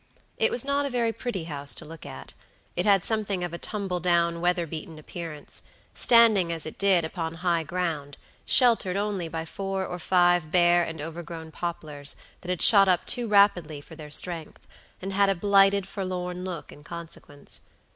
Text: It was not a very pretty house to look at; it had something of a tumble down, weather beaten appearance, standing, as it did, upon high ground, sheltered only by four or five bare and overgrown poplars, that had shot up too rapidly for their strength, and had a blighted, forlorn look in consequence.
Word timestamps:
It 0.39 0.49
was 0.49 0.65
not 0.65 0.87
a 0.87 0.89
very 0.89 1.13
pretty 1.13 1.43
house 1.43 1.75
to 1.75 1.85
look 1.85 2.07
at; 2.07 2.33
it 2.75 2.85
had 2.87 3.05
something 3.05 3.43
of 3.43 3.53
a 3.53 3.59
tumble 3.59 3.99
down, 3.99 4.41
weather 4.41 4.65
beaten 4.65 4.97
appearance, 4.97 5.61
standing, 5.93 6.51
as 6.51 6.65
it 6.65 6.79
did, 6.79 7.05
upon 7.05 7.35
high 7.45 7.61
ground, 7.61 8.17
sheltered 8.43 8.97
only 8.97 9.27
by 9.27 9.45
four 9.45 9.85
or 9.85 9.99
five 9.99 10.49
bare 10.51 10.83
and 10.83 11.01
overgrown 11.01 11.51
poplars, 11.51 12.15
that 12.41 12.49
had 12.49 12.63
shot 12.63 12.87
up 12.87 13.05
too 13.05 13.27
rapidly 13.27 13.79
for 13.79 13.95
their 13.95 14.09
strength, 14.09 14.65
and 15.03 15.13
had 15.13 15.29
a 15.29 15.35
blighted, 15.35 15.87
forlorn 15.87 16.43
look 16.43 16.71
in 16.71 16.83
consequence. 16.83 17.61